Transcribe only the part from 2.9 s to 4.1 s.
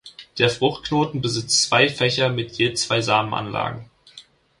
Samenanlagen.